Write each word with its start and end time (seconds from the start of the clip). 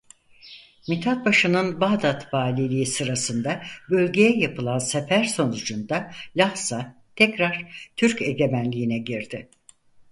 Mithat 0.89 1.25
Paşa'nın 1.25 1.81
Bağdat 1.81 2.33
Valiliği 2.33 2.85
sırasında 2.85 3.61
bölgeye 3.89 4.37
yapılan 4.37 4.79
sefer 4.79 5.23
sonucunda 5.23 6.11
Lahsa 6.35 7.03
tekrar 7.15 7.89
Türk 7.97 8.21
egemenliğine 8.21 8.97
girdi. 8.97 9.49